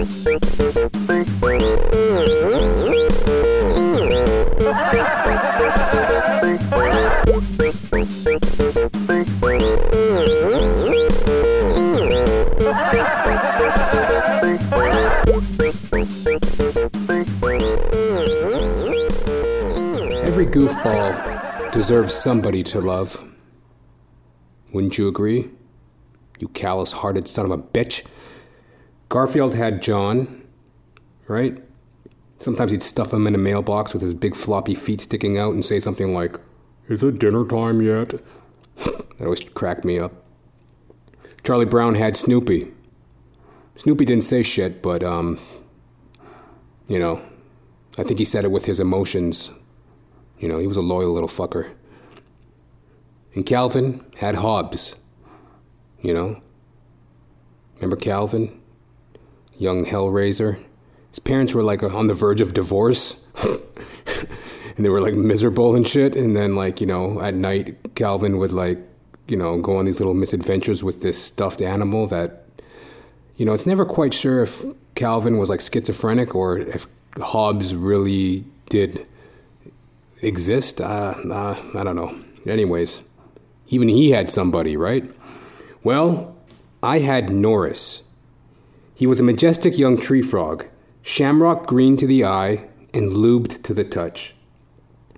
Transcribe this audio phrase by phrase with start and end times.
[0.00, 0.08] Every
[20.46, 23.22] goofball deserves somebody to love.
[24.72, 25.50] Wouldn't you agree?
[26.38, 28.02] You callous hearted son of a bitch.
[29.10, 30.40] Garfield had John,
[31.26, 31.62] right?
[32.38, 35.64] Sometimes he'd stuff him in a mailbox with his big floppy feet sticking out and
[35.64, 36.38] say something like,
[36.88, 38.14] Is it dinner time yet?
[38.76, 40.12] that always cracked me up.
[41.44, 42.72] Charlie Brown had Snoopy.
[43.74, 45.40] Snoopy didn't say shit, but, um,
[46.86, 47.20] you know,
[47.98, 49.50] I think he said it with his emotions.
[50.38, 51.72] You know, he was a loyal little fucker.
[53.34, 54.94] And Calvin had Hobbes.
[56.00, 56.42] You know?
[57.76, 58.60] Remember Calvin?
[59.60, 60.60] Young Hellraiser?
[61.10, 63.26] His parents were like on the verge of divorce.
[63.44, 66.16] and they were like miserable and shit.
[66.16, 68.78] And then, like, you know, at night, Calvin would, like,
[69.28, 72.46] you know, go on these little misadventures with this stuffed animal that,
[73.36, 76.86] you know, it's never quite sure if Calvin was like schizophrenic or if
[77.18, 79.06] Hobbes really did
[80.22, 80.80] exist.
[80.80, 82.18] Uh, uh, I don't know.
[82.46, 83.02] Anyways,
[83.68, 85.04] even he had somebody, right?
[85.82, 86.36] Well,
[86.82, 88.02] I had Norris.
[89.00, 90.66] He was a majestic young tree frog,
[91.00, 94.34] shamrock green to the eye and lubed to the touch.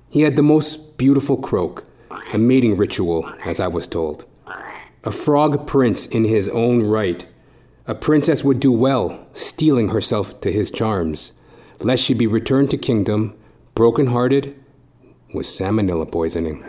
[0.09, 1.85] He had the most beautiful croak,
[2.33, 4.25] a mating ritual, as I was told.
[5.03, 7.27] A frog prince in his own right.
[7.89, 11.33] A princess would do well, steeling herself to his charms,
[11.81, 13.37] lest she be returned to kingdom,
[13.75, 14.55] broken hearted,
[15.35, 16.63] with salmonella poisoning.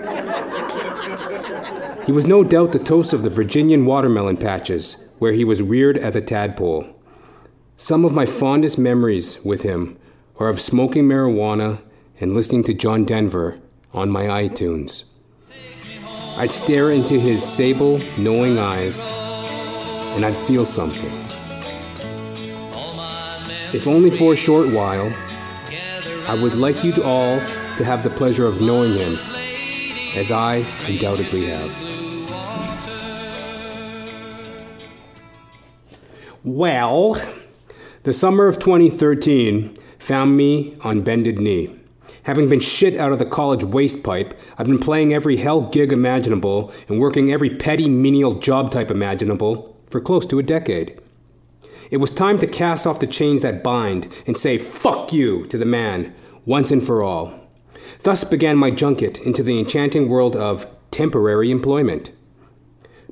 [2.08, 5.96] he was no doubt the toast of the Virginian watermelon patches, where he was reared
[5.96, 6.88] as a tadpole.
[7.84, 9.98] Some of my fondest memories with him
[10.40, 11.82] are of smoking marijuana
[12.18, 13.60] and listening to John Denver
[13.92, 15.04] on my iTunes.
[16.38, 19.06] I'd stare into his sable, knowing eyes,
[20.16, 21.12] and I'd feel something.
[23.74, 25.12] If only for a short while,
[26.30, 29.18] I would like you all to have the pleasure of knowing him,
[30.16, 31.70] as I undoubtedly have.
[36.46, 37.22] Well,
[38.04, 41.74] the summer of 2013 found me on bended knee.
[42.24, 45.94] Having been shit out of the college waste pipe, I've been playing every hell gig
[45.94, 51.00] imaginable and working every petty menial job type imaginable for close to a decade.
[51.92, 55.58] It was time to cast off the chains that bind and say fuck you to
[55.58, 56.14] the man
[56.46, 57.34] once and for all.
[58.02, 62.12] Thus began my junket into the enchanting world of temporary employment.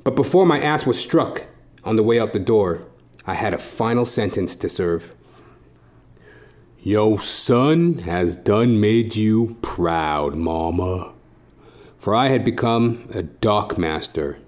[0.04, 1.44] But before my ass was struck
[1.82, 2.86] on the way out the door,
[3.26, 5.14] I had a final sentence to serve.
[6.80, 11.12] Yo son has done made you proud, mama.
[11.96, 14.38] For I had become a dock master.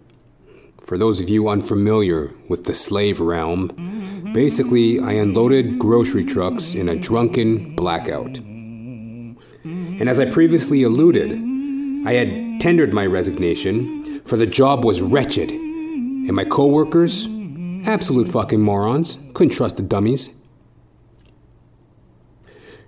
[0.80, 3.68] For those of you unfamiliar with the slave realm,
[4.34, 8.38] basically I unloaded grocery trucks in a drunken blackout.
[8.38, 11.30] And as I previously alluded,
[12.06, 17.28] I had tendered my resignation, for the job was wretched, and my coworkers,
[17.86, 20.30] absolute fucking morons, couldn't trust the dummies.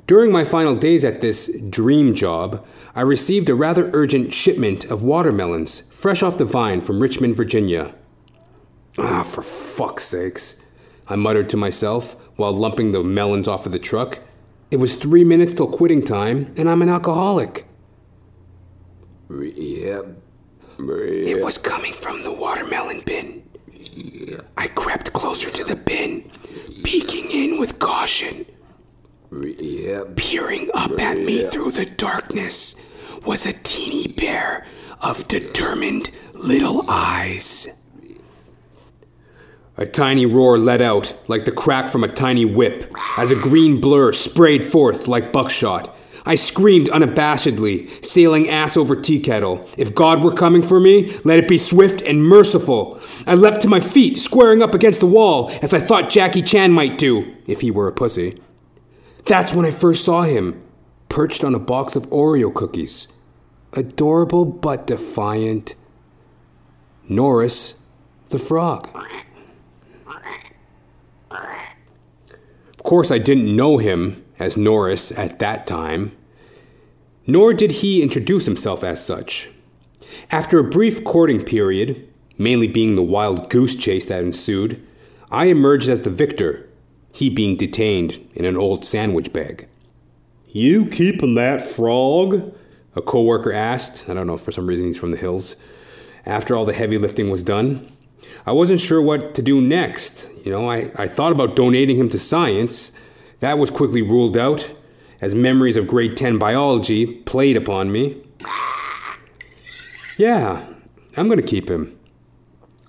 [0.06, 2.64] During my final days at this dream job,
[2.94, 7.94] I received a rather urgent shipment of watermelons, fresh off the vine from Richmond, Virginia.
[8.98, 10.56] Ah, for fuck's sakes,
[11.08, 14.20] I muttered to myself while lumping the melons off of the truck.
[14.70, 17.66] It was three minutes till quitting time, and I'm an alcoholic.
[19.30, 20.06] Yep.
[20.78, 23.15] It was coming from the watermelon bin.
[25.36, 26.30] I crept closer to the bin,
[26.82, 28.46] peeking in with caution.
[29.32, 30.16] Yep.
[30.16, 32.76] Peering up at me through the darkness
[33.24, 34.66] was a teeny pair
[35.02, 37.68] of determined little eyes.
[39.76, 43.78] A tiny roar let out, like the crack from a tiny whip, as a green
[43.78, 45.94] blur sprayed forth like buckshot.
[46.26, 49.66] I screamed unabashedly, sailing ass over tea kettle.
[49.78, 53.00] If God were coming for me, let it be swift and merciful.
[53.26, 56.72] I leapt to my feet, squaring up against the wall, as I thought Jackie Chan
[56.72, 58.42] might do, if he were a pussy.
[59.24, 60.62] That's when I first saw him,
[61.08, 63.06] perched on a box of Oreo cookies.
[63.72, 65.74] Adorable but defiant.
[67.08, 67.76] Norris,
[68.28, 68.88] the frog.
[71.30, 76.15] Of course, I didn't know him as Norris at that time,
[77.26, 79.50] nor did he introduce himself as such.
[80.30, 82.08] After a brief courting period,
[82.38, 84.84] mainly being the wild goose chase that ensued,
[85.30, 86.68] I emerged as the victor.
[87.16, 89.66] he being detained in an old sandwich bag.
[90.48, 92.54] You keeping that frog?
[92.94, 94.06] A coworker asked.
[94.08, 95.56] I don't know, for some reason he's from the hills.
[96.26, 97.90] After all the heavy lifting was done,
[98.44, 100.28] I wasn't sure what to do next.
[100.44, 102.92] You know, I, I thought about donating him to science.
[103.40, 104.70] That was quickly ruled out,
[105.20, 108.22] as memories of grade 10 biology played upon me.
[110.18, 110.66] Yeah,
[111.16, 111.98] I'm gonna keep him.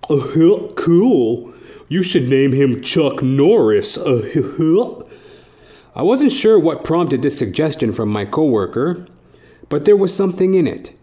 [0.09, 1.53] Uh, cool.
[1.89, 3.97] You should name him Chuck Norris.
[3.97, 5.03] Uh,
[5.95, 9.07] I wasn't sure what prompted this suggestion from my coworker,
[9.69, 10.94] but there was something in it.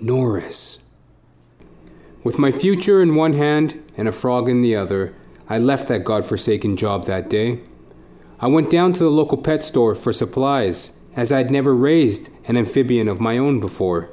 [0.00, 0.78] Norris.
[2.22, 5.14] With my future in one hand and a frog in the other,
[5.48, 7.60] I left that godforsaken job that day.
[8.38, 12.56] I went down to the local pet store for supplies, as I'd never raised an
[12.56, 14.10] amphibian of my own before.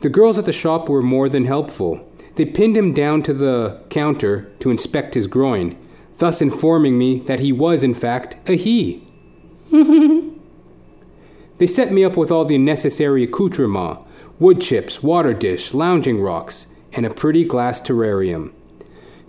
[0.00, 2.08] The girls at the shop were more than helpful.
[2.36, 5.76] They pinned him down to the counter to inspect his groin,
[6.18, 9.04] thus informing me that he was, in fact, a he.
[11.58, 14.02] they set me up with all the necessary accoutrements
[14.38, 18.52] wood chips, water dish, lounging rocks, and a pretty glass terrarium.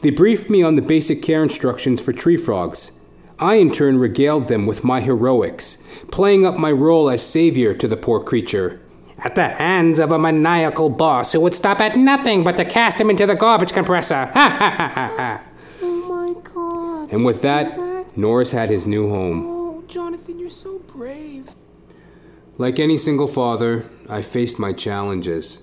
[0.02, 2.92] They briefed me on the basic care instructions for tree frogs.
[3.40, 5.78] I, in turn, regaled them with my heroics,
[6.12, 8.82] playing up my role as savior to the poor creature
[9.24, 13.00] at the hands of a maniacal boss who would stop at nothing but to cast
[13.00, 14.26] him into the garbage compressor.
[14.28, 15.44] Ha ha ha ha ha.
[15.82, 17.12] Oh my god.
[17.12, 19.46] And with that, that, Norris had his new home.
[19.48, 21.50] Oh, Jonathan, you're so brave.
[22.58, 25.60] Like any single father, I faced my challenges.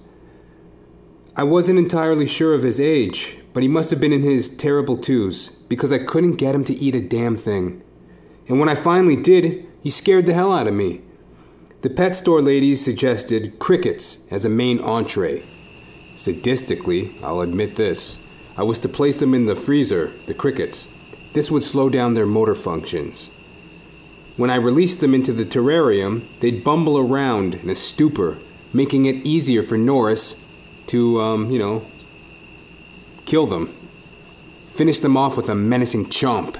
[1.34, 4.96] I wasn't entirely sure of his age, but he must have been in his terrible
[4.96, 7.82] twos because I couldn't get him to eat a damn thing.
[8.48, 11.02] And when I finally did, he scared the hell out of me.
[11.82, 15.38] The pet store ladies suggested crickets as a main entree.
[15.38, 21.32] Sadistically, I'll admit this, I was to place them in the freezer, the crickets.
[21.34, 24.34] This would slow down their motor functions.
[24.38, 28.36] When I released them into the terrarium, they'd bumble around in a stupor,
[28.74, 31.82] making it easier for Norris to, um, you know,
[33.26, 33.68] kill them.
[34.76, 36.54] Finish them off with a menacing chomp.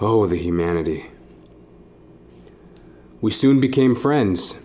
[0.00, 1.06] Oh, the humanity.
[3.20, 4.58] We soon became friends.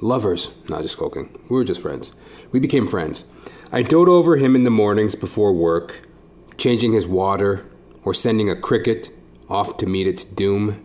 [0.00, 0.50] Lovers.
[0.70, 1.28] Not just joking.
[1.50, 2.12] We were just friends.
[2.50, 3.26] We became friends.
[3.70, 6.08] I dote over him in the mornings before work,
[6.56, 7.66] changing his water
[8.04, 9.10] or sending a cricket
[9.50, 10.82] off to meet its doom.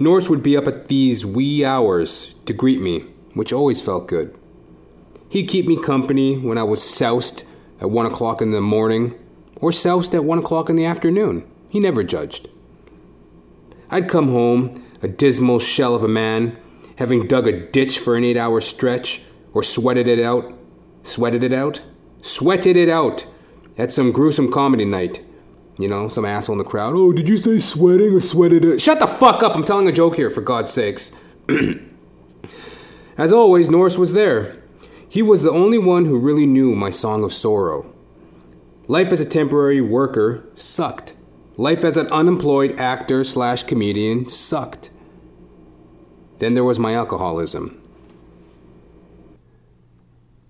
[0.00, 3.04] Norris would be up at these wee hours to greet me,
[3.34, 4.36] which always felt good.
[5.28, 7.44] He'd keep me company when I was soused
[7.82, 9.12] at one o'clock in the morning
[9.56, 11.44] or soused at one o'clock in the afternoon.
[11.68, 12.48] He never judged.
[13.90, 16.56] I'd come home a dismal shell of a man,
[16.96, 20.56] having dug a ditch for an eight hour stretch, or sweated it out,
[21.02, 21.82] sweated it out,
[22.20, 23.26] sweated it out
[23.76, 25.20] at some gruesome comedy night.
[25.76, 26.94] You know, some asshole in the crowd.
[26.94, 28.80] Oh, did you say sweating or sweated it?
[28.80, 29.56] Shut the fuck up!
[29.56, 31.10] I'm telling a joke here, for God's sakes.
[33.18, 34.61] As always, Norris was there.
[35.12, 37.84] He was the only one who really knew my song of sorrow.
[38.88, 41.14] Life as a temporary worker sucked.
[41.58, 44.88] Life as an unemployed actor slash comedian sucked.
[46.38, 47.78] Then there was my alcoholism.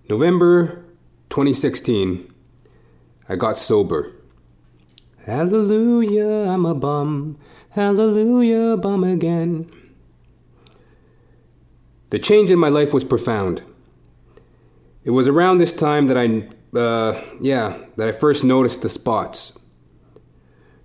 [0.09, 0.85] November
[1.31, 2.33] 2016,
[3.29, 4.13] I got sober.
[5.27, 7.37] Hallelujah, I'm a bum.
[7.71, 9.69] Hallelujah, bum again.
[12.11, 13.65] The change in my life was profound.
[15.05, 19.59] It was around this time that I, uh, yeah, that I first noticed the spots.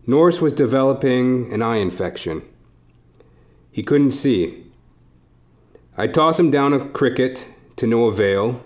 [0.08, 2.42] Norris was developing an eye infection.
[3.70, 4.66] He couldn't see.
[5.96, 7.46] I tossed him down a cricket
[7.76, 8.64] to no avail.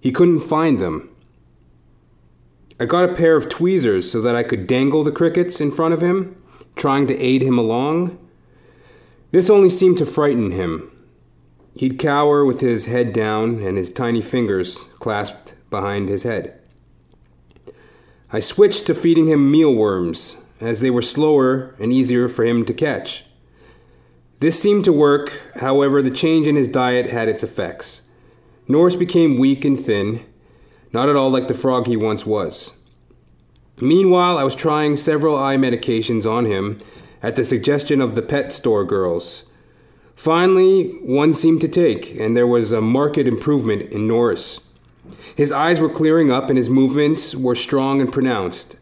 [0.00, 1.08] He couldn't find them.
[2.78, 5.94] I got a pair of tweezers so that I could dangle the crickets in front
[5.94, 6.36] of him,
[6.76, 8.18] trying to aid him along.
[9.32, 10.91] This only seemed to frighten him.
[11.74, 16.58] He'd cower with his head down and his tiny fingers clasped behind his head.
[18.30, 22.74] I switched to feeding him mealworms, as they were slower and easier for him to
[22.74, 23.24] catch.
[24.38, 28.02] This seemed to work, however, the change in his diet had its effects.
[28.68, 30.24] Norris became weak and thin,
[30.92, 32.72] not at all like the frog he once was.
[33.80, 36.80] Meanwhile, I was trying several eye medications on him
[37.22, 39.44] at the suggestion of the pet store girls.
[40.14, 44.60] Finally, one seemed to take, and there was a marked improvement in Norris.
[45.36, 48.76] His eyes were clearing up and his movements were strong and pronounced.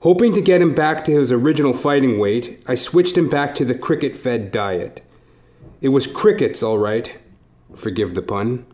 [0.00, 3.64] Hoping to get him back to his original fighting weight, I switched him back to
[3.64, 5.02] the cricket fed diet.
[5.80, 7.14] It was crickets, all right.
[7.74, 8.66] Forgive the pun.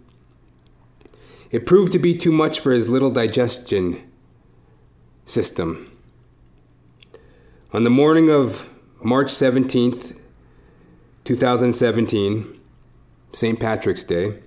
[1.50, 4.02] It proved to be too much for his little digestion
[5.24, 5.90] system.
[7.72, 8.68] On the morning of
[9.02, 10.16] March 17th,
[11.32, 12.60] 2017,
[13.32, 13.58] St.
[13.58, 14.38] Patrick's Day,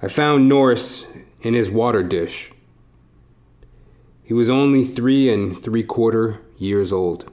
[0.00, 1.04] I found Norris
[1.40, 2.52] in his water dish.
[4.22, 7.28] He was only three and three quarter years old.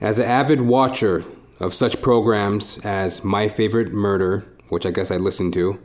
[0.00, 1.22] As an avid watcher
[1.60, 5.78] of such programs as My Favorite Murder, which I guess I listened to,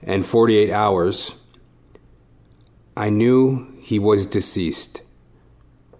[0.00, 1.34] and 48 Hours,
[2.96, 5.02] I knew he was deceased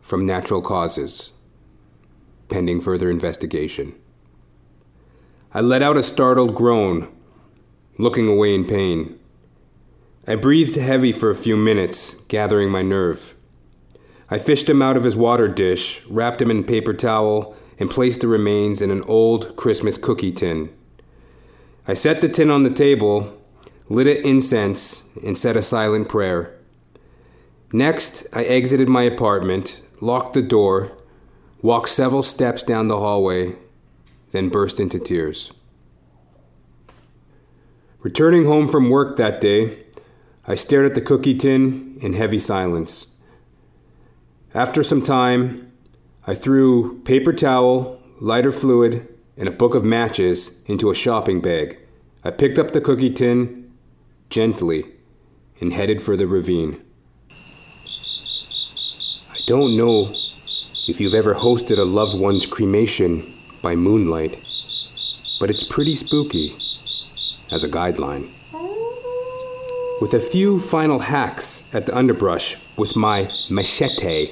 [0.00, 1.32] from natural causes,
[2.48, 3.94] pending further investigation.
[5.52, 7.08] I let out a startled groan,
[7.98, 9.18] looking away in pain.
[10.26, 13.34] I breathed heavy for a few minutes, gathering my nerve.
[14.28, 18.22] I fished him out of his water dish, wrapped him in paper towel, and placed
[18.22, 20.70] the remains in an old Christmas cookie tin.
[21.86, 23.40] I set the tin on the table,
[23.88, 26.52] lit an incense, and said a silent prayer.
[27.72, 30.92] Next, I exited my apartment, locked the door,
[31.66, 33.52] walked several steps down the hallway,
[34.30, 35.52] then burst into tears.
[37.98, 39.76] Returning home from work that day,
[40.46, 43.08] I stared at the cookie tin in heavy silence.
[44.54, 45.72] After some time,
[46.24, 51.80] I threw paper towel, lighter fluid, and a book of matches into a shopping bag.
[52.22, 53.72] I picked up the cookie tin
[54.30, 54.84] gently
[55.60, 56.80] and headed for the ravine.
[59.32, 60.06] I don't know
[60.88, 63.20] if you've ever hosted a loved one's cremation
[63.60, 64.30] by moonlight,
[65.40, 66.52] but it's pretty spooky
[67.52, 68.22] as a guideline.
[70.00, 74.28] With a few final hacks at the underbrush with my machete,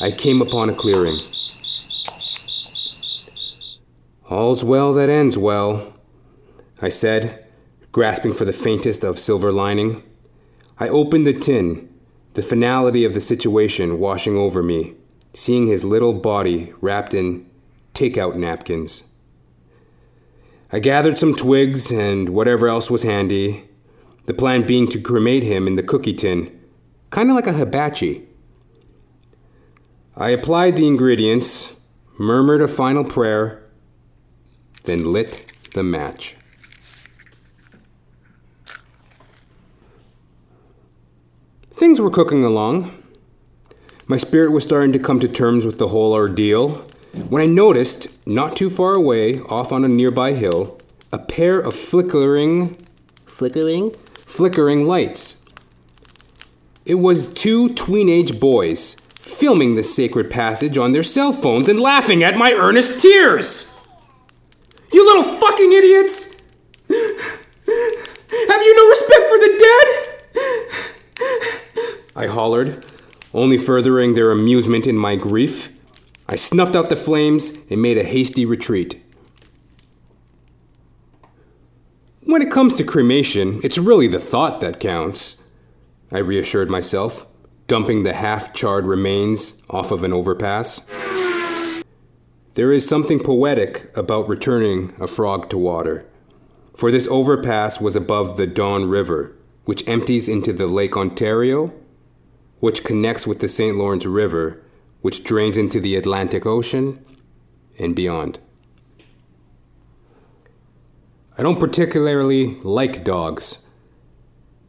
[0.00, 1.18] I came upon a clearing.
[4.28, 5.94] All's well that ends well,
[6.82, 7.46] I said,
[7.92, 10.02] grasping for the faintest of silver lining.
[10.78, 11.88] I opened the tin,
[12.34, 14.96] the finality of the situation washing over me,
[15.34, 17.48] seeing his little body wrapped in
[17.94, 19.04] takeout napkins.
[20.70, 23.68] I gathered some twigs and whatever else was handy,
[24.26, 26.60] the plan being to cremate him in the cookie tin,
[27.10, 28.28] kind of like a hibachi.
[30.14, 31.72] I applied the ingredients,
[32.18, 33.64] murmured a final prayer,
[34.84, 36.36] then lit the match.
[41.70, 42.97] Things were cooking along.
[44.10, 46.82] My spirit was starting to come to terms with the whole ordeal
[47.28, 50.78] when I noticed, not too far away, off on a nearby hill,
[51.12, 52.74] a pair of flickering,
[53.26, 53.90] Flickering?
[54.14, 55.44] flickering lights.
[56.86, 62.22] It was two tween-age boys filming the sacred passage on their cell phones and laughing
[62.22, 63.70] at my earnest tears.
[64.90, 66.34] You little fucking idiots!
[66.88, 69.86] Have you no respect for the dead?
[72.16, 72.86] I hollered,
[73.38, 75.72] only furthering their amusement in my grief.
[76.28, 79.02] I snuffed out the flames and made a hasty retreat.
[82.24, 85.36] When it comes to cremation, it's really the thought that counts,
[86.12, 87.26] I reassured myself,
[87.66, 90.80] dumping the half charred remains off of an overpass.
[92.54, 96.04] There is something poetic about returning a frog to water,
[96.74, 101.72] for this overpass was above the Don River, which empties into the Lake Ontario,
[102.60, 103.76] which connects with the St.
[103.76, 104.62] Lawrence River,
[105.00, 107.04] which drains into the Atlantic Ocean
[107.78, 108.38] and beyond.
[111.36, 113.58] I don't particularly like dogs.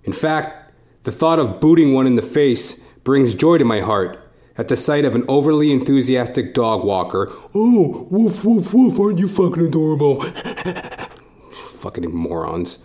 [0.04, 0.72] In fact,
[1.04, 4.20] the thought of booting one in the face brings joy to my heart
[4.56, 7.32] at the sight of an overly enthusiastic dog walker.
[7.56, 10.22] Oh, woof, woof, woof, aren't you fucking adorable?
[11.52, 12.80] fucking morons.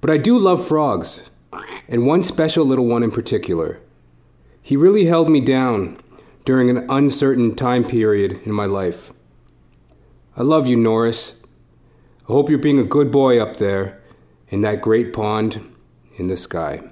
[0.00, 1.30] But I do love frogs,
[1.88, 3.80] and one special little one in particular.
[4.62, 5.98] He really held me down
[6.44, 9.12] during an uncertain time period in my life.
[10.36, 11.36] I love you, Norris.
[12.22, 14.00] I hope you're being a good boy up there
[14.48, 15.60] in that great pond
[16.16, 16.82] in the sky.